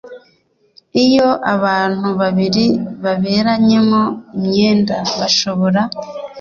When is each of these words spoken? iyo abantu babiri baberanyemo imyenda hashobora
iyo 1.05 1.29
abantu 1.53 2.07
babiri 2.21 2.65
baberanyemo 3.03 4.03
imyenda 4.37 4.97
hashobora 5.17 5.81